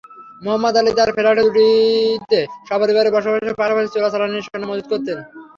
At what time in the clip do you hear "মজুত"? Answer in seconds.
4.69-4.85